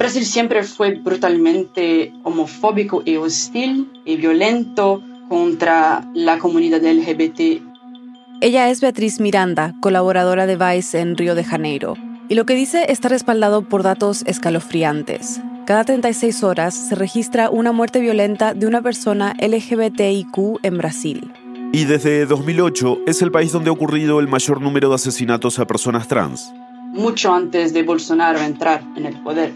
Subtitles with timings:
[0.00, 7.62] Brasil siempre fue brutalmente homofóbico y hostil y violento contra la comunidad LGBT.
[8.40, 11.98] Ella es Beatriz Miranda, colaboradora de Vice en Río de Janeiro.
[12.30, 15.42] Y lo que dice está respaldado por datos escalofriantes.
[15.66, 21.30] Cada 36 horas se registra una muerte violenta de una persona LGBTIQ en Brasil.
[21.74, 25.66] Y desde 2008 es el país donde ha ocurrido el mayor número de asesinatos a
[25.66, 26.50] personas trans.
[26.86, 29.52] Mucho antes de Bolsonaro entrar en el poder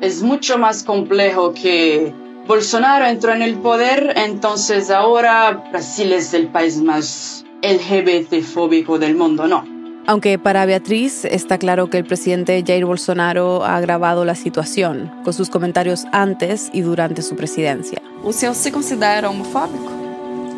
[0.00, 2.12] es mucho más complejo que
[2.46, 9.14] Bolsonaro entró en el poder, entonces ahora Brasil es el país más LGBT fóbico del
[9.14, 9.64] mundo, no.
[10.06, 15.32] Aunque para Beatriz está claro que el presidente Jair Bolsonaro ha agravado la situación con
[15.32, 18.00] sus comentarios antes y durante su presidencia.
[18.24, 19.99] ¿Usted se considera homofóbico?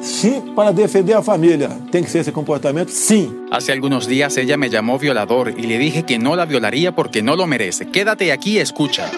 [0.03, 1.69] Sí, para defender a familia.
[1.91, 2.93] ¿Tiene que ser ese comportamiento?
[2.93, 3.33] Sí.
[3.53, 7.23] Hace algunos días ella me llamó violador y le dije que no la violaría porque
[7.23, 7.87] no lo merece.
[7.87, 9.09] Quédate aquí y escucha.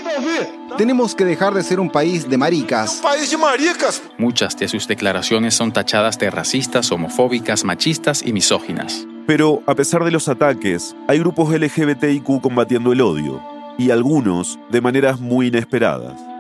[0.77, 2.97] Tenemos que dejar de ser un país de maricas.
[2.97, 4.03] Un país de maricas.
[4.19, 9.07] Muchas de sus declaraciones son tachadas de racistas, homofóbicas, machistas y misóginas.
[9.27, 13.41] Pero a pesar de los ataques, hay grupos LGBTIQ combatiendo el odio,
[13.79, 16.34] y algunos de maneras muy inesperadas.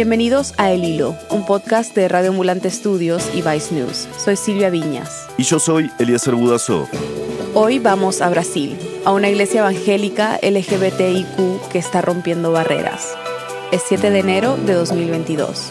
[0.00, 4.08] Bienvenidos a El Hilo, un podcast de Radio Ambulante Estudios y Vice News.
[4.16, 5.28] Soy Silvia Viñas.
[5.36, 6.88] Y yo soy Eliezer Budazov.
[7.52, 13.14] Hoy vamos a Brasil, a una iglesia evangélica LGBTIQ que está rompiendo barreras.
[13.72, 15.70] Es 7 de enero de 2022.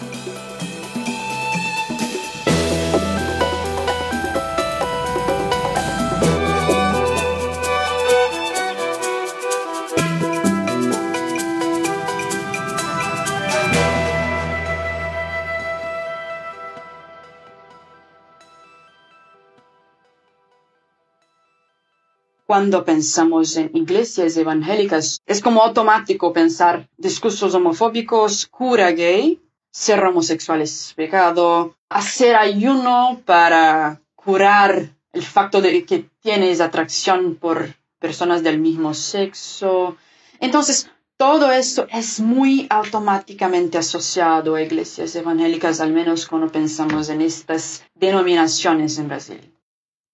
[22.49, 29.39] Cuando pensamos en iglesias evangélicas, es como automático pensar discursos homofóbicos, cura gay,
[29.71, 37.75] ser homosexual es pecado, hacer ayuno para curar el facto de que tienes atracción por
[37.99, 39.97] personas del mismo sexo.
[40.39, 47.21] Entonces, todo eso es muy automáticamente asociado a iglesias evangélicas, al menos cuando pensamos en
[47.21, 49.58] estas denominaciones en Brasil.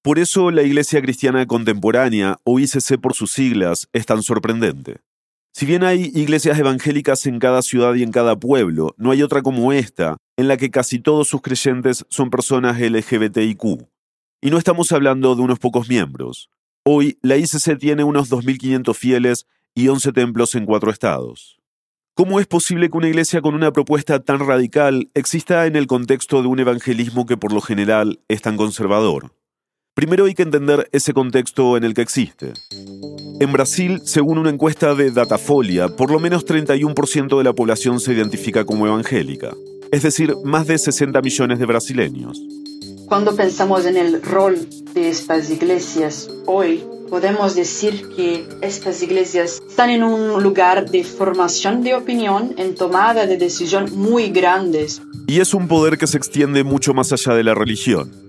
[0.05, 4.97] Por eso la Iglesia Cristiana Contemporánea, o ICC por sus siglas, es tan sorprendente.
[5.51, 9.41] Si bien hay iglesias evangélicas en cada ciudad y en cada pueblo, no hay otra
[9.41, 13.87] como esta, en la que casi todos sus creyentes son personas LGBTIQ.
[14.41, 16.51] Y no estamos hablando de unos pocos miembros.
[16.83, 21.57] Hoy, la ICC tiene unos 2.500 fieles y 11 templos en cuatro estados.
[22.13, 26.43] ¿Cómo es posible que una iglesia con una propuesta tan radical exista en el contexto
[26.43, 29.31] de un evangelismo que por lo general es tan conservador?
[29.95, 32.51] Primero hay que entender ese contexto en el que existe.
[33.39, 38.11] En Brasil, según una encuesta de Datafolia, por lo menos 31% de la población se
[38.11, 39.53] identifica como evangélica,
[39.93, 42.41] es decir, más de 60 millones de brasileños.
[43.05, 49.91] Cuando pensamos en el rol de estas iglesias hoy, podemos decir que estas iglesias están
[49.91, 55.01] en un lugar de formación de opinión, en tomada de decisión muy grandes.
[55.25, 58.24] Y es un poder que se extiende mucho más allá de la religión.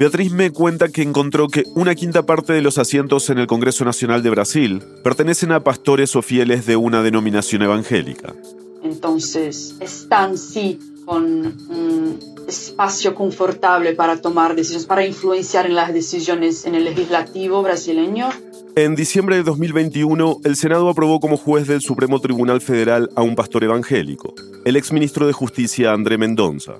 [0.00, 3.84] Beatriz me cuenta que encontró que una quinta parte de los asientos en el Congreso
[3.84, 8.34] Nacional de Brasil pertenecen a pastores o fieles de una denominación evangélica.
[8.82, 11.22] Entonces, están sí con
[11.68, 12.18] un
[12.48, 18.30] espacio confortable para tomar decisiones, para influenciar en las decisiones en el legislativo brasileño.
[18.76, 23.36] En diciembre de 2021, el Senado aprobó como juez del Supremo Tribunal Federal a un
[23.36, 24.32] pastor evangélico,
[24.64, 26.78] el exministro de Justicia André Mendonça.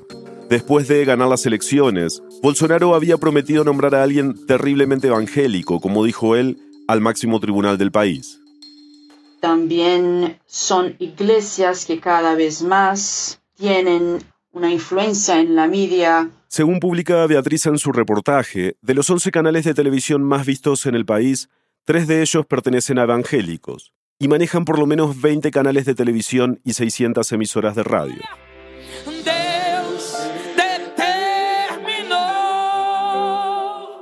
[0.51, 6.35] Después de ganar las elecciones, Bolsonaro había prometido nombrar a alguien terriblemente evangélico, como dijo
[6.35, 8.41] él, al máximo tribunal del país.
[9.39, 14.19] También son iglesias que cada vez más tienen
[14.51, 16.29] una influencia en la media.
[16.49, 20.97] Según publica Beatriz en su reportaje, de los 11 canales de televisión más vistos en
[20.97, 21.49] el país,
[21.85, 26.61] tres de ellos pertenecen a evangélicos y manejan por lo menos 20 canales de televisión
[26.65, 28.21] y 600 emisoras de radio.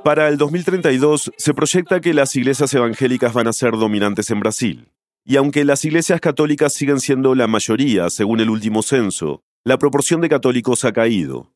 [0.09, 4.91] Para el 2032 se proyecta que las iglesias evangélicas van a ser dominantes en Brasil.
[5.23, 10.19] Y aunque las iglesias católicas siguen siendo la mayoría, según el último censo, la proporción
[10.21, 11.53] de católicos ha caído.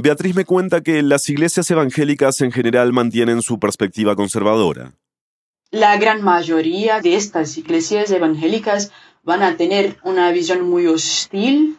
[0.00, 4.92] Beatriz me cuenta que las iglesias evangélicas en general mantienen su perspectiva conservadora.
[5.72, 8.92] La gran mayoría de estas iglesias evangélicas
[9.24, 11.78] van a tener una visión muy hostil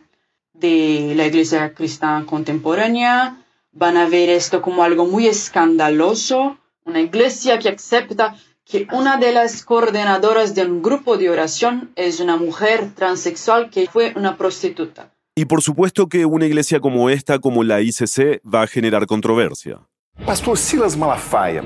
[0.52, 3.38] de la iglesia cristiana contemporánea,
[3.72, 8.36] van a ver esto como algo muy escandaloso, una iglesia que acepta
[8.66, 13.88] que una de las coordinadoras de un grupo de oración es una mujer transexual que
[13.88, 15.12] fue una prostituta.
[15.36, 19.80] Y por supuesto que una iglesia como esta, como la ICC, va a generar controversia.
[20.26, 21.64] Pastor Silas Malafaia,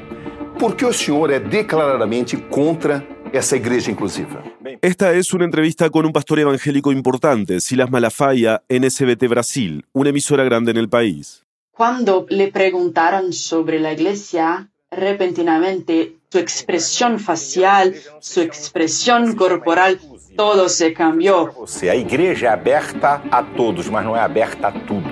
[0.60, 3.04] por qué o senhor é declaradamente contra
[3.34, 4.44] essa igreja inclusiva?
[4.82, 10.10] Esta es una entrevista con un pastor evangélico importante, Silas Malafaia, en SBT Brasil, una
[10.10, 11.43] emisora grande en el país.
[11.76, 20.00] Cuando le preguntaron sobre la iglesia, repentinamente su expresión facial, su expresión corporal,
[20.38, 21.52] todo se cambió.
[21.90, 25.10] A igreja é aberta a todos, mas não é aberta a tudo.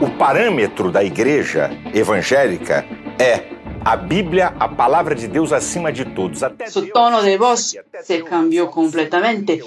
[0.00, 2.86] O parâmetro da igreja evangélica
[3.18, 3.54] é
[3.84, 6.42] a Bíblia, a palavra de Deus acima de todos.
[6.42, 9.62] Até Su tono de voz se cambió completamente.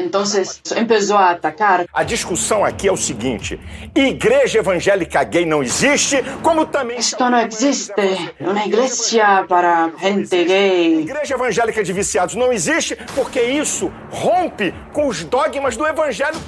[0.00, 1.86] Entonces empezó a atacar.
[1.92, 3.60] A discussão aqui é o seguinte:
[3.94, 6.96] igreja evangélica gay não existe, como também.
[6.98, 7.92] Esto no existe.
[8.40, 11.00] Una iglesia para gente gay.
[11.00, 16.40] Igreja evangélica de viciados não existe porque isso rompe com os dogmas do evangelho.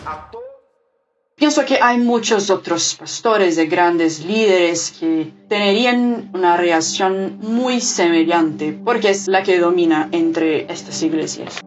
[1.34, 8.78] Pienso que hay muchos otros pastores y grandes líderes que tendrían una reacción muy semejante,
[8.84, 11.60] porque es la que domina entre estas iglesias.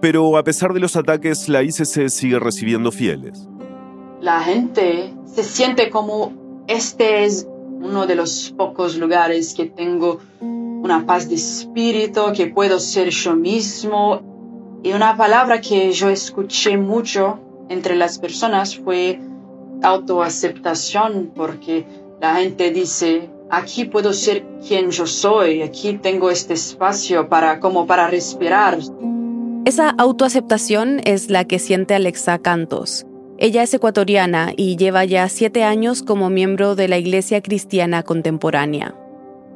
[0.00, 3.46] Pero a pesar de los ataques, la ICC sigue recibiendo fieles.
[4.20, 7.46] La gente se siente como este es
[7.80, 13.34] uno de los pocos lugares que tengo una paz de espíritu, que puedo ser yo
[13.34, 14.22] mismo.
[14.82, 17.38] Y una palabra que yo escuché mucho
[17.68, 19.20] entre las personas fue
[19.82, 21.86] autoaceptación, porque
[22.20, 27.86] la gente dice, aquí puedo ser quien yo soy, aquí tengo este espacio para como
[27.86, 28.78] para respirar.
[29.66, 33.04] Esa autoaceptación es la que siente Alexa Cantos.
[33.36, 38.94] Ella es ecuatoriana y lleva ya siete años como miembro de la Iglesia Cristiana Contemporánea.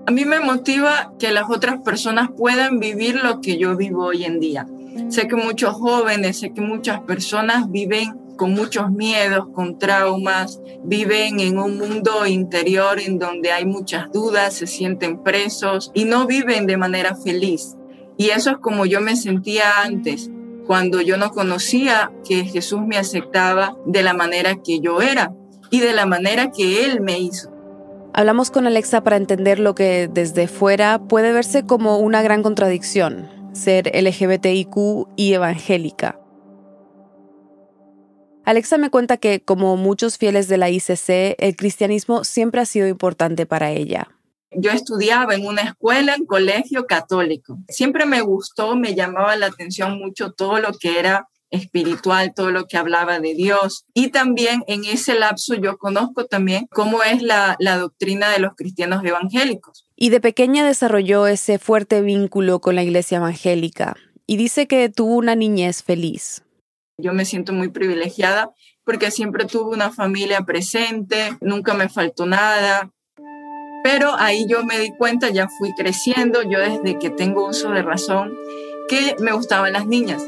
[0.07, 4.25] A mí me motiva que las otras personas puedan vivir lo que yo vivo hoy
[4.25, 4.67] en día.
[5.09, 11.41] Sé que muchos jóvenes, sé que muchas personas viven con muchos miedos, con traumas, viven
[11.41, 16.67] en un mundo interior en donde hay muchas dudas, se sienten presos y no viven
[16.67, 17.75] de manera feliz.
[18.17, 20.31] Y eso es como yo me sentía antes,
[20.67, 25.33] cuando yo no conocía que Jesús me aceptaba de la manera que yo era
[25.71, 27.51] y de la manera que Él me hizo.
[28.13, 33.29] Hablamos con Alexa para entender lo que desde fuera puede verse como una gran contradicción,
[33.53, 36.21] ser LGBTIQ y evangélica.
[38.45, 42.87] Alexa me cuenta que, como muchos fieles de la ICC, el cristianismo siempre ha sido
[42.87, 44.09] importante para ella.
[44.57, 47.59] Yo estudiaba en una escuela, en colegio católico.
[47.69, 52.67] Siempre me gustó, me llamaba la atención mucho todo lo que era espiritual, todo lo
[52.67, 53.85] que hablaba de Dios.
[53.95, 58.55] Y también en ese lapso yo conozco también cómo es la, la doctrina de los
[58.57, 59.87] cristianos evangélicos.
[59.97, 63.97] Y de pequeña desarrolló ese fuerte vínculo con la iglesia evangélica
[64.27, 66.43] y dice que tuvo una niñez feliz.
[66.99, 68.53] Yo me siento muy privilegiada
[68.85, 72.91] porque siempre tuve una familia presente, nunca me faltó nada.
[73.85, 77.83] Pero ahí yo me di cuenta, ya fui creciendo, yo desde que tengo uso de
[77.83, 78.33] razón,
[78.89, 80.23] que me gustaban las niñas.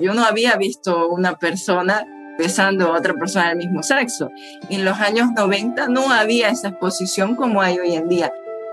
[0.00, 2.04] Yo no había visto una persona
[2.36, 4.30] besando a otra persona del mismo sexo.
[4.68, 8.32] En los años 90 no había esa exposición como hay hoy en día.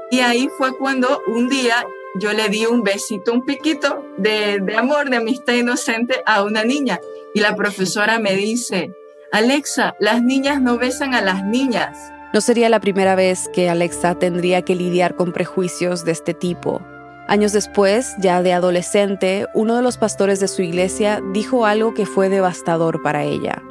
[0.10, 1.86] Y ahí fue cuando un día
[2.20, 6.64] yo le di un besito, un piquito de, de, amor, de amistad inocente a una
[6.64, 7.00] niña.
[7.36, 8.90] Y la profesora me dice,
[9.32, 12.12] Alexa, las niñas no besan a las niñas.
[12.36, 16.82] No sería la primera vez que Alexa tendría que lidiar con prejuicios de este tipo.
[17.30, 22.06] Años después, ya de adolescente, uno de los pastores de su iglesia dijo algo que
[22.06, 23.63] fue devastador para ella.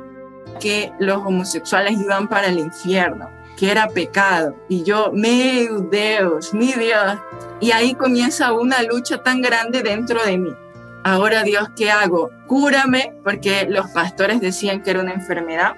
[0.61, 3.29] Que los homosexuales iban para el infierno,
[3.59, 4.57] que era pecado.
[4.71, 7.19] Y yo, mi Dios, mi Dios.
[7.61, 10.55] Y ahí comienza una lucha tan grande dentro de mí.
[11.03, 12.31] Ahora Dios, ¿qué hago?
[12.47, 15.75] Cúrame, porque los pastores decían que era una enfermedad.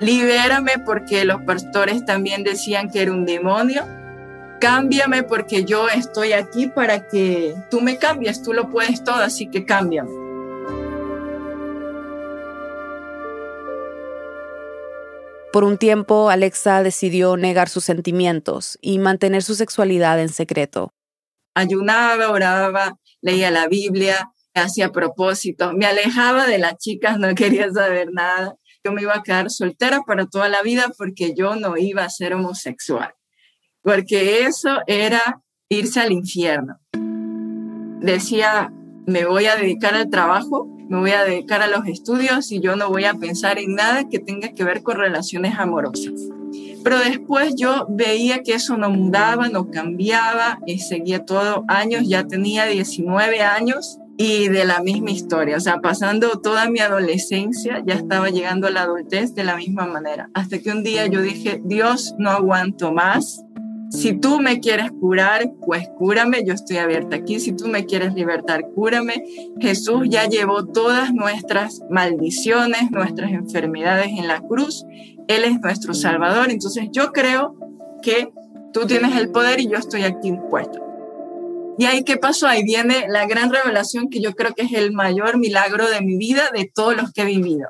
[0.00, 3.84] Libérame, porque los pastores también decían que era un demonio
[4.58, 9.48] cámbiame porque yo estoy aquí para que tú me cambies, tú lo puedes todo, así
[9.48, 10.10] que cámbiame.
[15.52, 20.92] Por un tiempo, Alexa decidió negar sus sentimientos y mantener su sexualidad en secreto.
[21.54, 28.08] Ayunaba, oraba, leía la Biblia, hacía propósitos, me alejaba de las chicas, no quería saber
[28.12, 28.56] nada.
[28.86, 32.08] Yo me iba a quedar soltera para toda la vida porque yo no iba a
[32.08, 33.12] ser homosexual
[33.86, 36.76] porque eso era irse al infierno.
[38.00, 38.72] Decía,
[39.06, 42.74] me voy a dedicar al trabajo, me voy a dedicar a los estudios y yo
[42.74, 46.14] no voy a pensar en nada que tenga que ver con relaciones amorosas.
[46.82, 52.26] Pero después yo veía que eso no mudaba, no cambiaba, y seguía todo años, ya
[52.26, 57.94] tenía 19 años y de la misma historia, o sea, pasando toda mi adolescencia, ya
[57.94, 61.60] estaba llegando a la adultez de la misma manera, hasta que un día yo dije,
[61.64, 63.44] Dios, no aguanto más,
[63.90, 67.38] si tú me quieres curar, pues cúrame, yo estoy abierta aquí.
[67.38, 69.24] Si tú me quieres libertar, cúrame.
[69.60, 74.84] Jesús ya llevó todas nuestras maldiciones, nuestras enfermedades en la cruz.
[75.28, 76.50] Él es nuestro Salvador.
[76.50, 77.56] Entonces yo creo
[78.02, 78.32] que
[78.72, 80.85] tú tienes el poder y yo estoy aquí impuesto.
[81.78, 82.46] Y ahí, ¿qué pasó?
[82.46, 86.16] Ahí viene la gran revelación que yo creo que es el mayor milagro de mi
[86.16, 87.68] vida, de todos los que he vivido.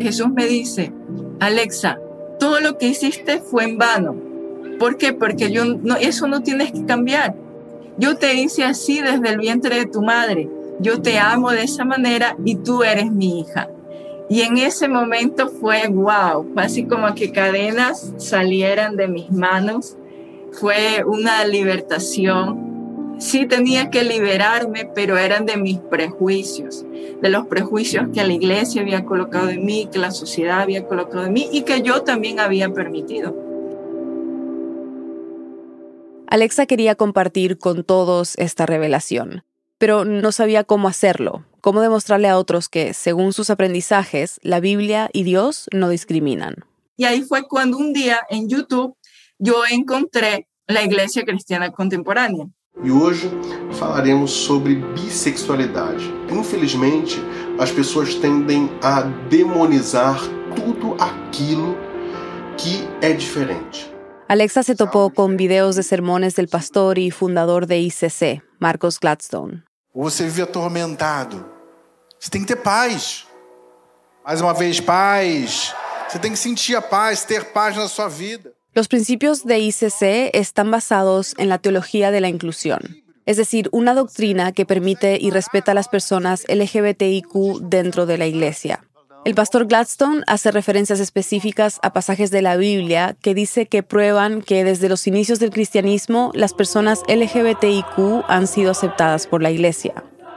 [0.00, 0.92] Jesús me dice,
[1.40, 1.98] Alexa,
[2.38, 4.34] todo lo que hiciste fue en vano
[4.78, 5.12] ¿Por qué?
[5.12, 7.34] Porque yo, no, eso no tienes que cambiar.
[7.96, 10.48] Yo te hice así desde el vientre de tu madre.
[10.80, 13.68] Yo te amo de esa manera y tú eres mi hija.
[14.28, 19.96] Y en ese momento fue wow, fue así como que cadenas salieran de mis manos.
[20.52, 22.63] Fue una libertación.
[23.18, 26.84] Sí tenía que liberarme, pero eran de mis prejuicios,
[27.22, 31.24] de los prejuicios que la iglesia había colocado en mí, que la sociedad había colocado
[31.24, 33.34] en mí y que yo también había permitido.
[36.26, 39.44] Alexa quería compartir con todos esta revelación,
[39.78, 45.08] pero no sabía cómo hacerlo, cómo demostrarle a otros que, según sus aprendizajes, la Biblia
[45.12, 46.64] y Dios no discriminan.
[46.96, 48.96] Y ahí fue cuando un día en YouTube
[49.38, 52.48] yo encontré la Iglesia Cristiana Contemporánea.
[52.82, 53.30] E hoje
[53.78, 56.12] falaremos sobre bissexualidade.
[56.30, 57.22] Infelizmente,
[57.58, 60.18] as pessoas tendem a demonizar
[60.56, 61.76] tudo aquilo
[62.58, 63.92] que é diferente.
[64.28, 69.62] Alexa se topó con videos de sermones del pastor y fundador de ICC, Marcos Gladstone.
[69.94, 71.44] Você vive atormentado.
[72.18, 73.26] Você tem que ter paz.
[74.24, 75.74] Mais uma vez, paz.
[76.08, 78.53] Você tem que sentir a paz, ter paz na sua vida.
[78.74, 83.94] Los principios de ICC están basados en la teología de la inclusión, es decir, una
[83.94, 88.82] doctrina que permite y respeta a las personas LGBTIQ dentro de la iglesia.
[89.24, 94.42] El pastor Gladstone hace referencias específicas a pasajes de la Biblia que dice que prueban
[94.42, 99.94] que desde los inicios del cristianismo las personas LGBTIQ han sido aceptadas por la iglesia.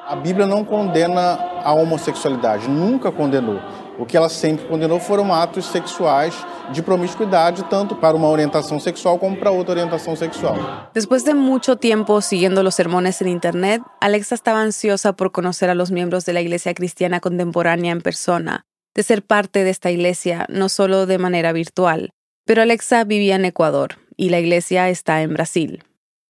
[0.07, 3.59] La Biblia no condena a homosexualidad, nunca condenou.
[3.99, 6.35] O que ela sempre condenou foram atos sexuais
[6.71, 10.89] de promiscuidade, tanto para una orientación sexual como para otra orientación sexual.
[10.93, 15.75] Después de mucho tiempo siguiendo los sermones en Internet, Alexa estaba ansiosa por conocer a
[15.75, 18.65] los miembros de la Iglesia Cristiana Contemporánea en persona
[18.97, 22.09] de ser parte de esta iglesia, no solo de manera virtual.
[22.45, 25.83] Pero Alexa vivía en Ecuador y la iglesia está en Brasil.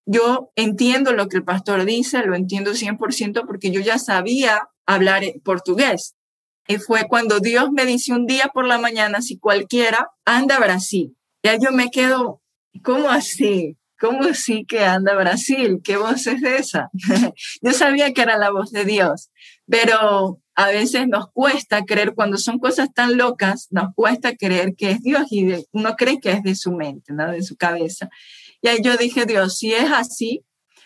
[0.05, 5.23] Yo entiendo lo que el pastor dice, lo entiendo 100% porque yo ya sabía hablar
[5.45, 6.15] portugués.
[6.67, 10.59] Y fue cuando Dios me dice un día por la mañana, si cualquiera anda a
[10.59, 11.15] Brasil.
[11.43, 12.41] Ya yo me quedo,
[12.83, 13.77] ¿cómo así?
[13.99, 15.79] ¿Cómo así que anda Brasil?
[15.83, 16.89] ¿Qué voz es esa?
[17.61, 19.31] yo sabía que era la voz de Dios,
[19.65, 24.91] pero a veces nos cuesta creer, cuando son cosas tan locas, nos cuesta creer que
[24.91, 27.31] es Dios y uno cree que es de su mente, ¿no?
[27.31, 28.09] de su cabeza.
[28.61, 30.43] Y ahí yo dije, Dios, si es así,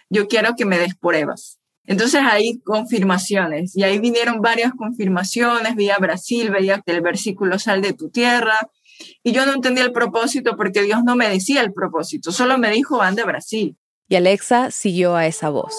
[0.09, 1.60] yo quiero que me des pruebas.
[1.85, 7.81] Entonces ahí confirmaciones, y ahí vinieron varias confirmaciones, vía Brasil, veía que el versículo sal
[7.81, 8.59] de tu tierra,
[9.23, 12.71] y yo no entendía el propósito porque Dios no me decía el propósito, solo me
[12.71, 13.75] dijo, anda a Brasil.
[14.07, 15.75] Y Alexa siguió a esa voz.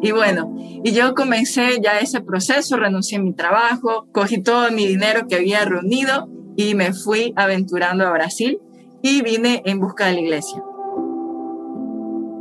[0.00, 0.54] Y bueno,
[0.84, 5.36] y yo comencé ya ese proceso, renuncié a mi trabajo, cogí todo mi dinero que
[5.36, 8.60] había reunido y me fui aventurando a Brasil
[9.02, 10.62] y vine en busca de la iglesia.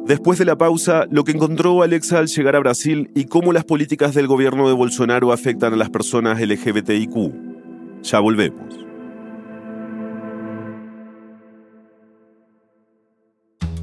[0.07, 3.65] Después de la pausa, lo que encontró Alexa al llegar a Brasil y cómo las
[3.65, 7.33] políticas del gobierno de Bolsonaro afectan a las personas LGBTIQ.
[8.03, 8.87] Ya volvemos.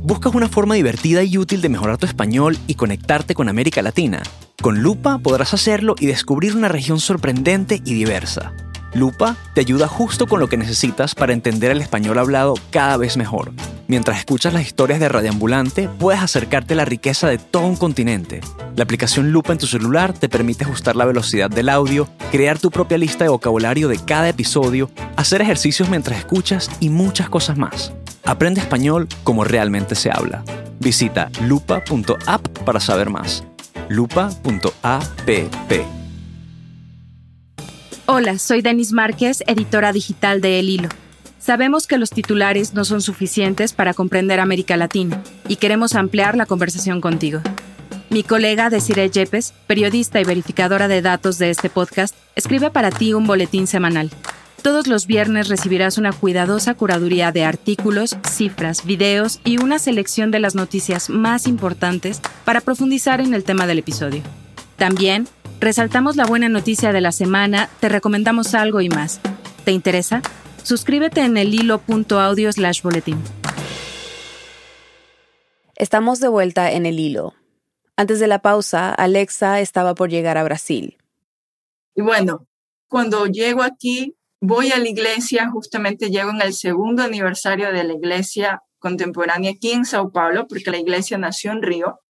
[0.02, 4.22] ¿Buscas una forma divertida y útil de mejorar tu español y conectarte con América Latina?
[4.62, 8.54] Con Lupa podrás hacerlo y descubrir una región sorprendente y diversa.
[8.94, 13.16] Lupa te ayuda justo con lo que necesitas para entender el español hablado cada vez
[13.16, 13.52] mejor.
[13.88, 18.40] Mientras escuchas las historias de Radioambulante, puedes acercarte a la riqueza de todo un continente.
[18.76, 22.70] La aplicación Lupa en tu celular te permite ajustar la velocidad del audio, crear tu
[22.70, 27.92] propia lista de vocabulario de cada episodio, hacer ejercicios mientras escuchas y muchas cosas más.
[28.24, 30.44] Aprende español como realmente se habla.
[30.80, 33.44] Visita lupa.app para saber más.
[33.88, 35.30] lupa.app.
[38.06, 40.90] Hola, soy Denis Márquez, editora digital de El Hilo.
[41.38, 46.44] Sabemos que los titulares no son suficientes para comprender América Latina y queremos ampliar la
[46.44, 47.40] conversación contigo.
[48.10, 53.14] Mi colega Desiree Yepes, periodista y verificadora de datos de este podcast, escribe para ti
[53.14, 54.10] un boletín semanal
[54.60, 60.40] Todos los viernes recibirás una cuidadosa curaduría de artículos, cifras, videos y una selección de
[60.40, 64.22] las noticias más importantes para profundizar en el tema del episodio.
[64.76, 65.26] También,
[65.60, 69.20] resaltamos la buena noticia de la semana, te recomendamos algo y más.
[69.64, 70.22] ¿Te interesa?
[70.62, 73.22] Suscríbete en el hilo.audio slash boletín.
[75.76, 77.34] Estamos de vuelta en el hilo.
[77.96, 80.96] Antes de la pausa, Alexa estaba por llegar a Brasil.
[81.94, 82.46] Y bueno,
[82.88, 87.92] cuando llego aquí, voy a la iglesia, justamente llego en el segundo aniversario de la
[87.94, 92.00] iglesia contemporánea aquí en Sao Paulo, porque la iglesia nació en Río,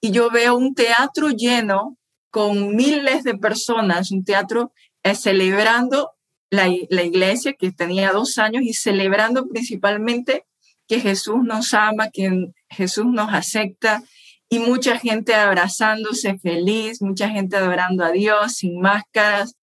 [0.00, 1.96] y yo veo un teatro lleno
[2.36, 4.70] con miles de personas, un teatro
[5.02, 6.10] eh, celebrando
[6.50, 10.44] la, la iglesia que tenía dos años y celebrando principalmente
[10.86, 14.02] que Jesús nos ama, que Jesús nos acepta
[14.50, 19.54] y mucha gente abrazándose feliz, mucha gente adorando a Dios sin máscaras,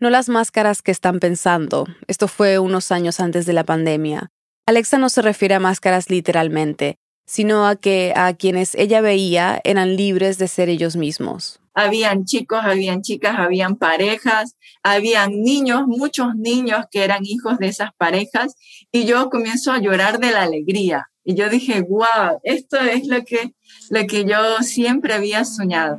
[0.00, 1.86] no las máscaras que están pensando.
[2.06, 4.30] Esto fue unos años antes de la pandemia.
[4.66, 9.94] Alexa no se refiere a máscaras literalmente, sino a que a quienes ella veía eran
[9.96, 11.60] libres de ser ellos mismos.
[11.74, 17.90] Habían chicos, habían chicas, habían parejas, habían niños, muchos niños que eran hijos de esas
[17.96, 18.54] parejas,
[18.92, 21.08] y yo comienzo a llorar de la alegría.
[21.24, 23.54] Y yo dije, wow, esto es lo que,
[23.90, 25.98] lo que yo siempre había soñado.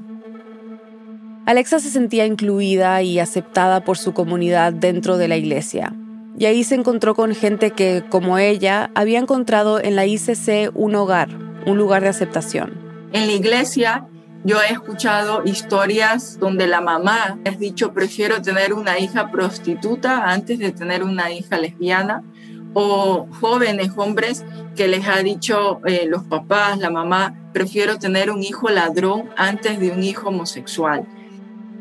[1.46, 5.94] Alexa se sentía incluida y aceptada por su comunidad dentro de la iglesia.
[6.38, 10.96] Y ahí se encontró con gente que, como ella, había encontrado en la ICC un
[10.96, 11.30] hogar,
[11.66, 12.74] un lugar de aceptación.
[13.14, 14.08] En la iglesia
[14.46, 20.60] yo he escuchado historias donde la mamá ha dicho prefiero tener una hija prostituta antes
[20.60, 22.24] de tener una hija lesbiana
[22.76, 28.44] o jóvenes hombres que les ha dicho eh, los papás, la mamá, prefiero tener un
[28.44, 31.08] hijo ladrón antes de un hijo homosexual.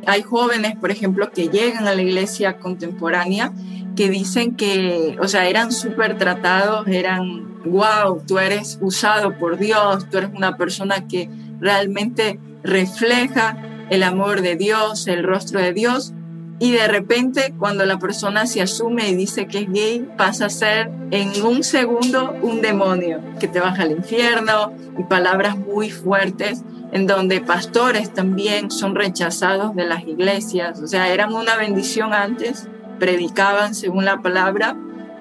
[0.06, 3.52] Hay jóvenes, por ejemplo, que llegan a la iglesia contemporánea
[3.96, 10.08] que dicen que, o sea, eran súper tratados, eran, wow, tú eres usado por Dios,
[10.08, 11.28] tú eres una persona que
[11.60, 13.56] realmente refleja
[13.90, 16.12] el amor de Dios, el rostro de Dios.
[16.58, 20.50] Y de repente, cuando la persona se asume y dice que es gay, pasa a
[20.50, 26.62] ser en un segundo un demonio que te baja al infierno y palabras muy fuertes
[26.92, 32.68] en donde pastores también son rechazados de las iglesias, o sea, eran una bendición antes,
[33.00, 34.76] predicaban según la palabra,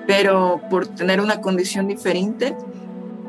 [0.06, 2.56] pero por tener una condición diferente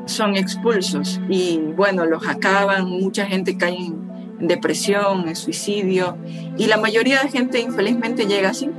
[0.05, 6.17] son expulsos y bueno, los acaban, mucha gente cae en depresión, en suicidio
[6.57, 8.69] y la mayoría de gente infelizmente llega así.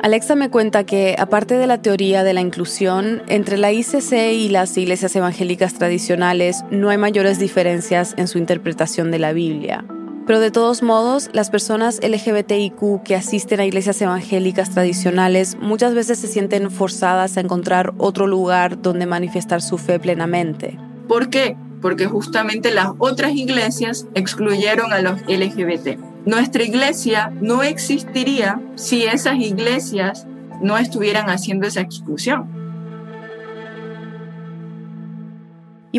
[0.00, 4.48] Alexa me cuenta que, aparte de la teoría de la inclusión, entre la ICC y
[4.48, 9.84] las iglesias evangélicas tradicionales no hay mayores diferencias en su interpretación de la Biblia.
[10.28, 16.18] Pero de todos modos, las personas LGBTIQ que asisten a iglesias evangélicas tradicionales muchas veces
[16.18, 20.78] se sienten forzadas a encontrar otro lugar donde manifestar su fe plenamente.
[21.08, 21.56] ¿Por qué?
[21.80, 25.98] Porque justamente las otras iglesias excluyeron a los LGBT.
[26.26, 30.26] Nuestra iglesia no existiría si esas iglesias
[30.60, 32.57] no estuvieran haciendo esa exclusión.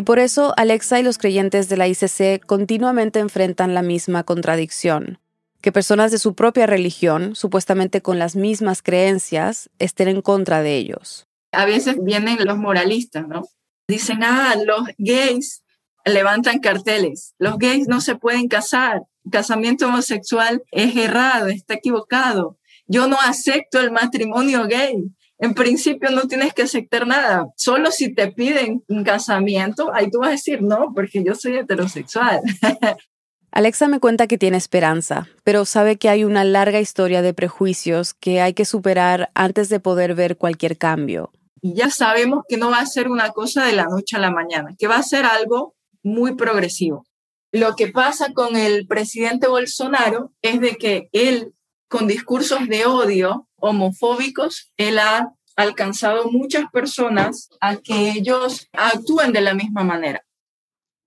[0.00, 5.18] Y por eso Alexa y los creyentes de la ICC continuamente enfrentan la misma contradicción,
[5.60, 10.78] que personas de su propia religión, supuestamente con las mismas creencias, estén en contra de
[10.78, 11.26] ellos.
[11.52, 13.42] A veces vienen los moralistas, ¿no?
[13.88, 15.64] Dicen, ah, los gays
[16.06, 22.56] levantan carteles, los gays no se pueden casar, casamiento homosexual es errado, está equivocado.
[22.86, 25.10] Yo no acepto el matrimonio gay.
[25.40, 27.46] En principio no tienes que aceptar nada.
[27.56, 31.56] Solo si te piden un casamiento, ahí tú vas a decir no, porque yo soy
[31.56, 32.40] heterosexual.
[33.52, 38.14] Alexa me cuenta que tiene esperanza, pero sabe que hay una larga historia de prejuicios
[38.14, 41.32] que hay que superar antes de poder ver cualquier cambio.
[41.60, 44.30] Y ya sabemos que no va a ser una cosa de la noche a la
[44.30, 47.06] mañana, que va a ser algo muy progresivo.
[47.52, 51.52] Lo que pasa con el presidente Bolsonaro es de que él,
[51.90, 59.40] con discursos de odio homofóbicos, él ha alcanzado muchas personas a que ellos actúen de
[59.40, 60.24] la misma manera.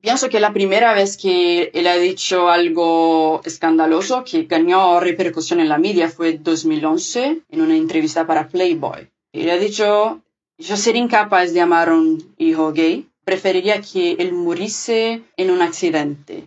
[0.02, 5.70] Pienso que la primera vez que él ha dicho algo escandaloso que ganó repercusión en
[5.70, 9.10] la media fue en 2011 en una entrevista para Playboy.
[9.32, 10.22] Él ha dicho,
[10.58, 15.62] yo sería incapaz de amar a un hijo gay preferiría que él muriese en un
[15.62, 16.43] accidente.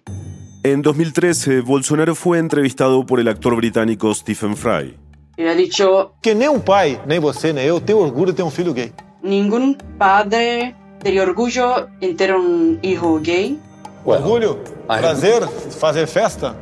[0.72, 4.96] En 2013, Bolsonaro fue entrevistado por el actor británico Stephen Fry.
[5.36, 8.46] Él ha dicho que ni un pai, ni você, ni yo, tengo orgullo de tener
[8.46, 8.92] un filho gay.
[9.22, 13.60] Ningún padre tiene orgullo en tener un hijo gay.
[14.04, 15.44] orgullo, prazer,
[15.78, 16.56] fazer festa,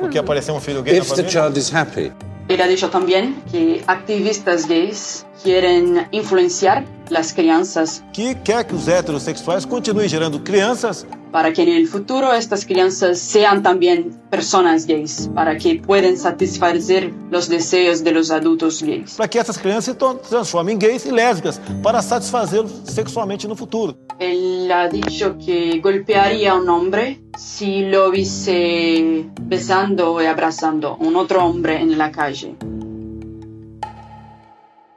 [0.00, 2.12] porque apareceu um filho gay If the child is happy,
[2.48, 8.02] Ha dicho también que activistas gays quieren influenciar las crianças.
[8.12, 13.18] Que quer que os heterossexuais continuem gerando crianças para que en el futuro estas crianças
[13.18, 19.14] sean también personas gays, para que puedan satisfacer los deseos de los adultos gays.
[19.14, 23.96] Para que essas crianças se transformem em gays e lésbicas, para satisfazê-los sexualmente no futuro.
[24.18, 30.96] Él ha dicho que golpearía a un hombre si lo viese besando y abrazando a
[30.96, 32.56] un otro hombre en la calle.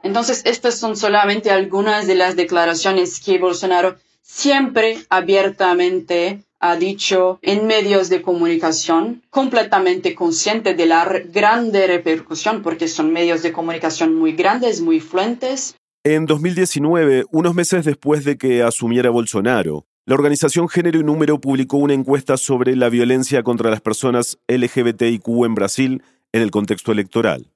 [0.02, 7.66] Entonces, estas son solamente algunas de las declaraciones que Bolsonaro siempre abiertamente ha dicho en
[7.66, 14.32] medios de comunicación, completamente consciente de la grande repercusión, porque son medios de comunicación muy
[14.32, 15.76] grandes, muy fluentes.
[16.04, 21.76] En 2019, unos meses después de que asumiera Bolsonaro, la organización Género y Número publicó
[21.76, 27.52] una encuesta sobre la violencia contra las personas LGBTIQ en Brasil en el contexto electoral.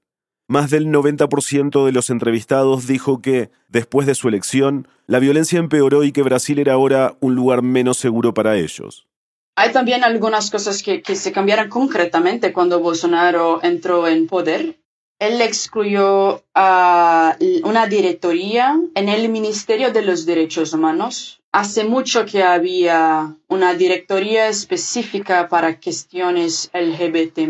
[0.48, 6.04] Más del 90% de los entrevistados dijo que, después de su elección, la violencia empeoró
[6.04, 9.06] y que Brasil era ahora un lugar menos seguro para ellos.
[9.56, 14.78] Hay también algunas cosas que, se cambiaron concretamente cuando Bolsonaro entró en poder.
[15.18, 21.41] Él excluyó a una directoría en el Ministerio de los Derechos Humanos.
[21.54, 27.40] Hace mucho que había una directoría específica para cuestiones LGBT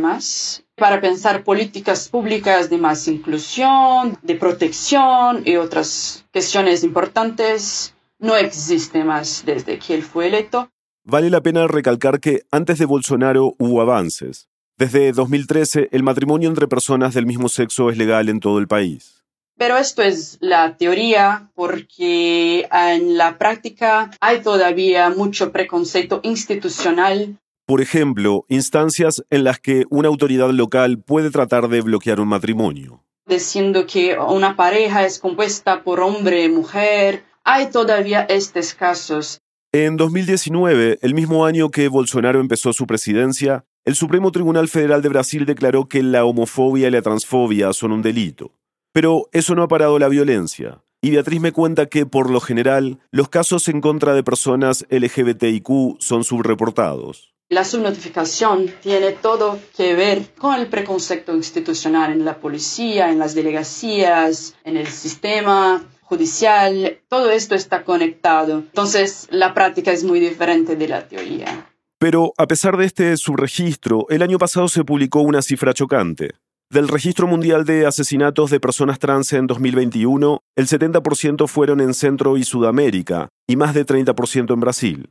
[0.74, 9.04] para pensar políticas públicas de más inclusión, de protección y otras cuestiones importantes, no existe
[9.04, 10.68] más desde que él fue electo.
[11.04, 14.48] Vale la pena recalcar que antes de Bolsonaro hubo avances.
[14.76, 19.21] Desde 2013, el matrimonio entre personas del mismo sexo es legal en todo el país.
[19.62, 27.80] Pero esto es la teoría porque en la práctica hay todavía mucho preconcepto institucional por
[27.80, 33.04] ejemplo, instancias en las que una autoridad local puede tratar de bloquear un matrimonio.
[33.24, 39.38] Diciendo que una pareja es compuesta por hombre y mujer, hay todavía estos casos.
[39.70, 45.08] En 2019, el mismo año que Bolsonaro empezó su presidencia, el Supremo Tribunal Federal de
[45.08, 48.52] Brasil declaró que la homofobia y la transfobia son un delito.
[48.92, 50.82] Pero eso no ha parado la violencia.
[51.00, 55.98] Y Beatriz me cuenta que, por lo general, los casos en contra de personas LGBTIQ
[55.98, 57.34] son subreportados.
[57.48, 63.34] La subnotificación tiene todo que ver con el preconcepto institucional en la policía, en las
[63.34, 67.00] delegacias, en el sistema judicial.
[67.08, 68.58] Todo esto está conectado.
[68.58, 71.68] Entonces, la práctica es muy diferente de la teoría.
[71.98, 76.32] Pero a pesar de este subregistro, el año pasado se publicó una cifra chocante.
[76.72, 82.38] Del registro mundial de asesinatos de personas trans en 2021, el 70% fueron en Centro
[82.38, 85.10] y Sudamérica y más de 30% en Brasil.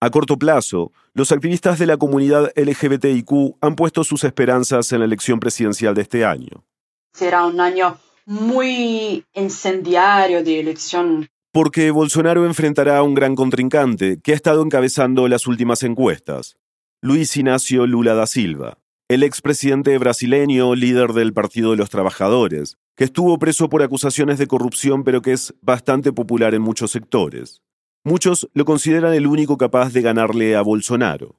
[0.00, 5.04] A corto plazo, los activistas de la comunidad LGBTIQ han puesto sus esperanzas en la
[5.04, 6.64] elección presidencial de este año.
[7.12, 11.28] Será un año muy incendiario de elección.
[11.52, 16.56] Porque Bolsonaro enfrentará a un gran contrincante que ha estado encabezando las últimas encuestas,
[17.02, 18.78] Luis Ignacio Lula da Silva,
[19.12, 24.46] el expresidente brasileño, líder del Partido de los Trabajadores, que estuvo preso por acusaciones de
[24.46, 27.60] corrupción pero que es bastante popular en muchos sectores.
[28.04, 31.36] Muchos lo consideran el único capaz de ganarle a Bolsonaro.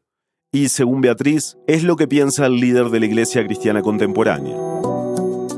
[0.52, 4.56] Y según Beatriz, es lo que piensa el líder de la Iglesia Cristiana Contemporánea.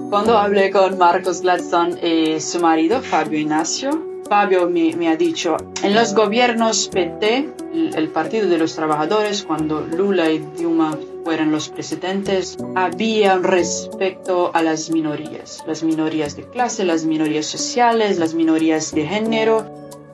[0.10, 5.94] Cuando hablé con Marcos Gladson y su marido, Fabio Ignacio, Fabio me, ha dicho, en
[5.94, 12.56] los gobiernos PT, el Partido de los Trabajadores, cuando Lula y Dilma fueron los presidentes,
[12.76, 18.94] había un respeto a las minorías, las minorías de clase, las minorías sociales, las minorías
[18.94, 19.66] de género,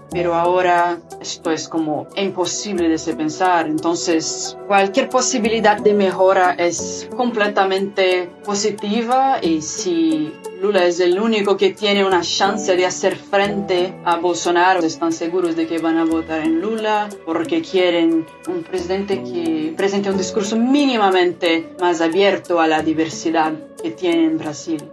[0.10, 3.68] pero ahora esto es como imposible de se pensar.
[3.68, 11.72] Entonces, cualquier posibilidad de mejora es completamente positiva y si Lula es el único que
[11.72, 16.42] tiene una chance de hacer frente a Bolsonaro, están seguros de que van a votar
[16.42, 22.84] en Lula porque quieren un presidente que presente un discurso mínimamente más abierto a la
[22.84, 24.84] diversidad que tiene en Brasil.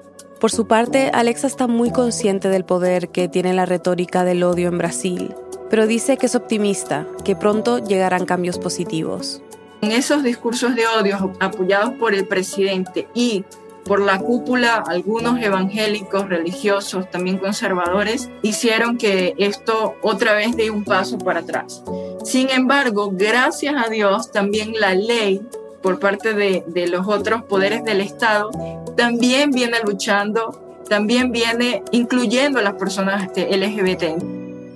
[0.41, 4.69] Por su parte, Alexa está muy consciente del poder que tiene la retórica del odio
[4.69, 5.35] en Brasil,
[5.69, 9.43] pero dice que es optimista, que pronto llegarán cambios positivos.
[9.83, 13.45] En esos discursos de odio apoyados por el presidente y
[13.89, 20.85] por la cúpula, algunos evangélicos, religiosos, también conservadores, hicieron que esto otra vez dé un
[20.85, 21.83] paso para atrás.
[22.23, 25.41] Sin embargo, gracias a Dios, también la ley
[25.83, 28.51] por parte de, de los otros poderes del Estado,
[28.97, 34.23] también viene luchando, también viene incluyendo a las personas este, LGBT.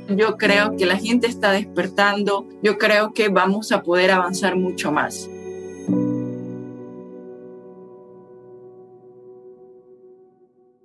[0.09, 4.91] Yo creo que la gente está despertando, yo creo que vamos a poder avanzar mucho
[4.91, 5.29] más.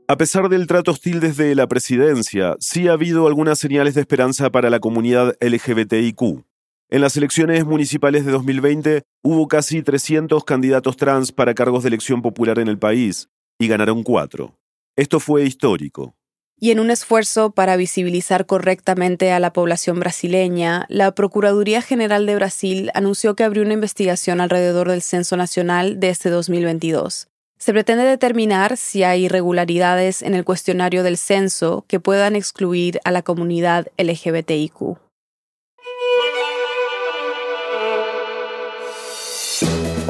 [0.09, 4.49] A pesar del trato hostil desde la presidencia, sí ha habido algunas señales de esperanza
[4.49, 6.45] para la comunidad LGBTIQ.
[6.89, 12.21] En las elecciones municipales de 2020 hubo casi 300 candidatos trans para cargos de elección
[12.21, 13.27] popular en el país
[13.59, 14.57] y ganaron cuatro.
[14.95, 16.15] Esto fue histórico.
[16.57, 22.35] Y en un esfuerzo para visibilizar correctamente a la población brasileña, la Procuraduría General de
[22.35, 27.27] Brasil anunció que abrió una investigación alrededor del Censo Nacional de este 2022.
[27.57, 33.11] Se pretende determinar si hay irregularidades en el cuestionario del censo que puedan excluir a
[33.11, 34.97] la comunidad LGBTIQ.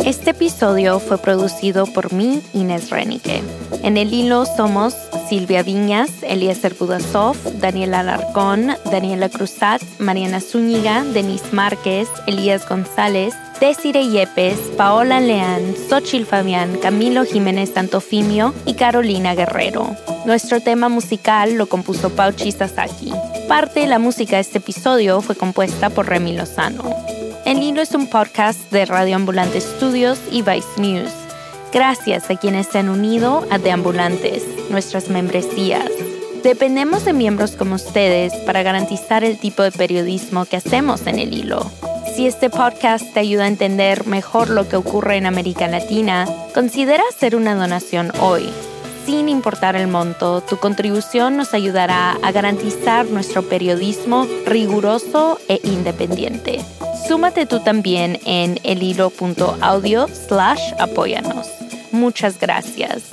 [0.05, 3.41] Este episodio fue producido por mí, Inés Renique.
[3.83, 4.93] En el hilo somos
[5.27, 14.07] Silvia Viñas, Eliezer Budasov, Daniela Alarcón, Daniela Cruzat, Mariana Zúñiga, Denise Márquez, Elías González, Desire
[14.07, 19.95] Yepes, Paola Leán, Xochil Fabián, Camilo Jiménez Santofimio y Carolina Guerrero.
[20.25, 23.11] Nuestro tema musical lo compuso Pauchi Sasaki.
[23.47, 26.83] Parte de la música de este episodio fue compuesta por Remy Lozano.
[27.45, 31.11] El Hilo es un podcast de Radio Ambulante Studios y Vice News.
[31.73, 35.89] Gracias a quienes se han unido a De Ambulantes, nuestras membresías.
[36.43, 41.33] Dependemos de miembros como ustedes para garantizar el tipo de periodismo que hacemos en el
[41.33, 41.71] hilo.
[42.17, 47.03] Si este podcast te ayuda a entender mejor lo que ocurre en América Latina, considera
[47.11, 48.49] hacer una donación hoy.
[49.05, 56.65] Sin importar el monto, tu contribución nos ayudará a garantizar nuestro periodismo riguroso e independiente.
[57.07, 61.47] Súmate tú también en elhilo.audio slash apóyanos.
[61.91, 63.03] Muchas gracias.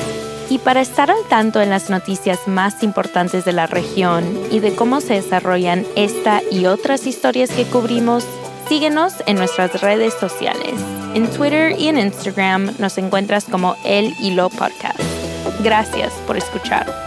[0.48, 4.74] Y para estar al tanto en las noticias más importantes de la región y de
[4.74, 8.26] cómo se desarrollan esta y otras historias que cubrimos,
[8.68, 10.74] síguenos en nuestras redes sociales.
[11.14, 15.00] En Twitter y en Instagram nos encuentras como El Hilo Podcast.
[15.62, 17.03] Gracias por escuchar.